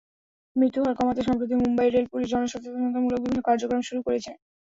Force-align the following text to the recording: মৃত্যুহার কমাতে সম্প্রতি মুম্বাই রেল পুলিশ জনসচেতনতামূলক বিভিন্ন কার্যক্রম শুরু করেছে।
মৃত্যুহার 0.55 0.97
কমাতে 0.99 1.21
সম্প্রতি 1.23 1.55
মুম্বাই 1.57 1.89
রেল 1.89 2.05
পুলিশ 2.11 2.27
জনসচেতনতামূলক 2.31 3.19
বিভিন্ন 3.19 3.41
কার্যক্রম 3.47 3.81
শুরু 3.87 3.99
করেছে। 4.07 4.31